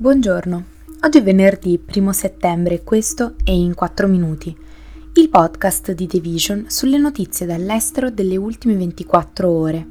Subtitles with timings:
[0.00, 0.64] Buongiorno,
[1.00, 4.56] oggi è venerdì 1 settembre questo è In 4 Minuti,
[5.14, 9.86] il podcast di The Vision sulle notizie dall'estero delle ultime 24 ore.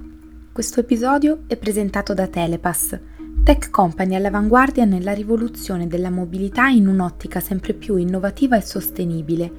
[0.54, 2.98] Questo episodio è presentato da Telepass,
[3.44, 9.52] tech company all'avanguardia nella rivoluzione della mobilità in un'ottica sempre più innovativa e sostenibile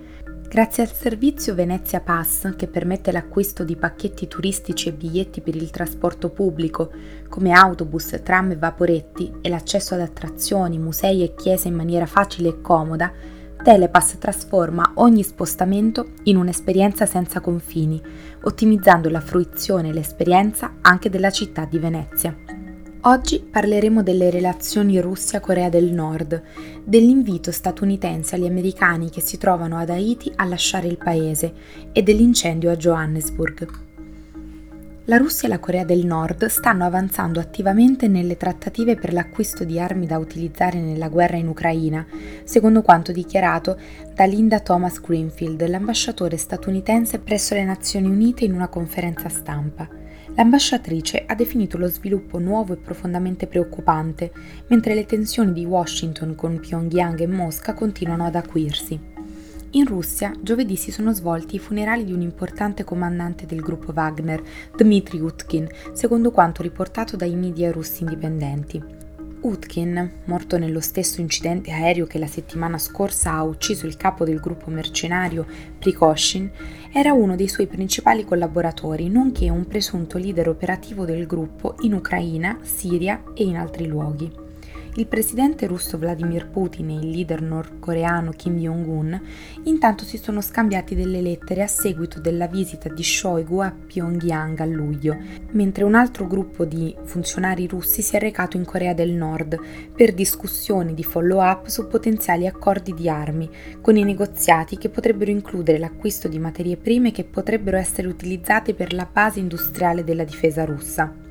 [0.48, 5.68] Grazie al servizio Venezia Pass, che permette l'acquisto di pacchetti turistici e biglietti per il
[5.68, 6.90] trasporto pubblico,
[7.28, 12.48] come autobus, tram e vaporetti, e l'accesso ad attrazioni, musei e chiese in maniera facile
[12.48, 13.12] e comoda,
[13.62, 18.00] Telepass trasforma ogni spostamento in un'esperienza senza confini,
[18.40, 22.57] ottimizzando la fruizione e l'esperienza anche della città di Venezia.
[23.02, 26.42] Oggi parleremo delle relazioni Russia-Corea del Nord,
[26.82, 31.54] dell'invito statunitense agli americani che si trovano ad Haiti a lasciare il paese
[31.92, 33.68] e dell'incendio a Johannesburg.
[35.04, 39.78] La Russia e la Corea del Nord stanno avanzando attivamente nelle trattative per l'acquisto di
[39.78, 42.04] armi da utilizzare nella guerra in Ucraina,
[42.42, 43.78] secondo quanto dichiarato
[44.12, 50.07] da Linda Thomas Greenfield, l'ambasciatore statunitense presso le Nazioni Unite in una conferenza stampa.
[50.34, 54.32] L'ambasciatrice ha definito lo sviluppo nuovo e profondamente preoccupante,
[54.68, 59.16] mentre le tensioni di Washington con Pyongyang e Mosca continuano ad acuirsi.
[59.72, 64.42] In Russia, giovedì si sono svolti i funerali di un importante comandante del gruppo Wagner,
[64.74, 69.07] Dmitry Utkin, secondo quanto riportato dai media russi indipendenti.
[69.40, 74.40] Utkin, morto nello stesso incidente aereo che la settimana scorsa ha ucciso il capo del
[74.40, 75.46] gruppo mercenario
[75.78, 76.50] Prikoshin,
[76.92, 82.58] era uno dei suoi principali collaboratori, nonché un presunto leader operativo del gruppo in Ucraina,
[82.62, 84.47] Siria e in altri luoghi.
[84.98, 89.20] Il presidente russo Vladimir Putin e il leader nordcoreano Kim Jong-un
[89.62, 94.64] intanto si sono scambiati delle lettere a seguito della visita di Shoigu a Pyongyang a
[94.64, 95.16] luglio,
[95.52, 99.56] mentre un altro gruppo di funzionari russi si è recato in Corea del Nord
[99.94, 103.48] per discussioni di follow-up su potenziali accordi di armi,
[103.80, 108.92] con i negoziati che potrebbero includere l'acquisto di materie prime che potrebbero essere utilizzate per
[108.92, 111.26] la base industriale della difesa russa.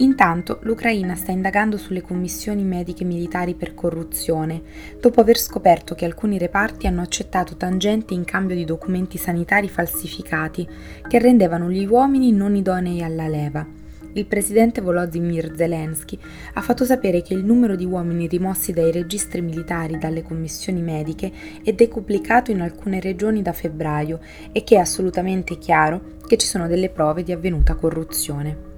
[0.00, 4.62] Intanto l'Ucraina sta indagando sulle commissioni mediche militari per corruzione,
[4.98, 10.66] dopo aver scoperto che alcuni reparti hanno accettato tangenti in cambio di documenti sanitari falsificati
[11.06, 13.66] che rendevano gli uomini non idonei alla leva.
[14.14, 16.18] Il presidente Volodymyr Zelensky
[16.54, 21.30] ha fatto sapere che il numero di uomini rimossi dai registri militari dalle commissioni mediche
[21.62, 24.18] è decuplicato in alcune regioni da febbraio
[24.50, 28.70] e che è assolutamente chiaro che ci sono delle prove di avvenuta corruzione.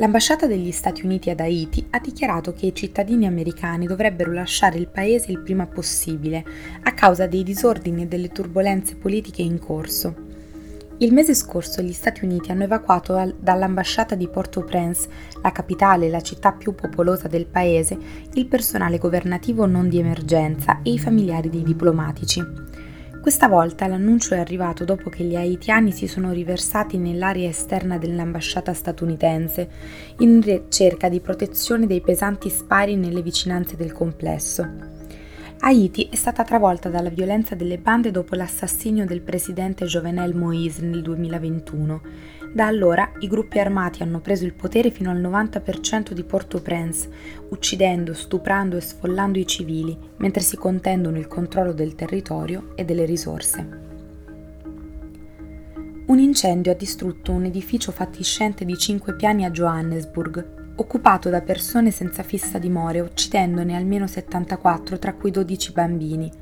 [0.00, 4.86] L'ambasciata degli Stati Uniti ad Haiti ha dichiarato che i cittadini americani dovrebbero lasciare il
[4.86, 6.44] paese il prima possibile
[6.84, 10.14] a causa dei disordini e delle turbulenze politiche in corso.
[10.98, 15.08] Il mese scorso gli Stati Uniti hanno evacuato al, dall'ambasciata di Port-au-Prince,
[15.42, 17.98] la capitale e la città più popolosa del paese,
[18.34, 22.67] il personale governativo non di emergenza e i familiari dei diplomatici.
[23.20, 28.72] Questa volta l'annuncio è arrivato dopo che gli haitiani si sono riversati nell'area esterna dell'ambasciata
[28.72, 29.68] statunitense
[30.18, 34.66] in ricerca di protezione dei pesanti spari nelle vicinanze del complesso.
[35.60, 41.02] Haiti è stata travolta dalla violenza delle bande dopo l'assassinio del presidente Jovenel Moïse nel
[41.02, 42.00] 2021.
[42.52, 47.08] Da allora i gruppi armati hanno preso il potere fino al 90% di Port-au-Prince,
[47.50, 53.04] uccidendo, stuprando e sfollando i civili, mentre si contendono il controllo del territorio e delle
[53.04, 53.86] risorse.
[56.06, 61.90] Un incendio ha distrutto un edificio fatiscente di 5 piani a Johannesburg, occupato da persone
[61.90, 66.32] senza fissa dimora, uccidendone almeno 74, tra cui 12 bambini.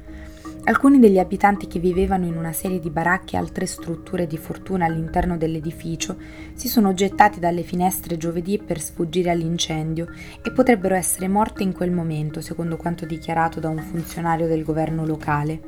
[0.69, 4.85] Alcuni degli abitanti che vivevano in una serie di baracche e altre strutture di fortuna
[4.85, 6.17] all'interno dell'edificio
[6.55, 10.09] si sono gettati dalle finestre giovedì per sfuggire all'incendio
[10.43, 15.07] e potrebbero essere morte in quel momento, secondo quanto dichiarato da un funzionario del governo
[15.07, 15.61] locale.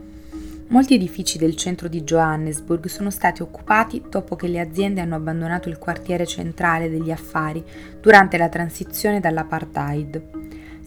[0.67, 5.69] Molti edifici del centro di Johannesburg sono stati occupati dopo che le aziende hanno abbandonato
[5.69, 7.65] il quartiere centrale degli affari
[8.01, 10.38] durante la transizione dall'apartheid.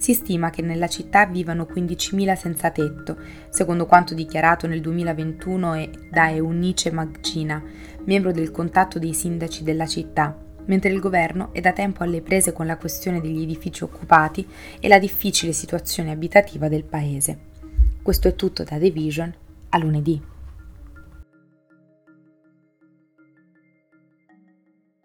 [0.01, 3.18] Si stima che nella città vivano 15.000 senza tetto,
[3.50, 7.62] secondo quanto dichiarato nel 2021 da Eunice Magcina,
[8.06, 12.51] membro del contatto dei sindaci della città, mentre il governo è da tempo alle prese
[12.51, 14.44] con la questione degli edifici occupati
[14.80, 17.38] e la difficile situazione abitativa del paese.
[18.01, 19.31] Questo è tutto da The Vision
[19.69, 20.19] a lunedì.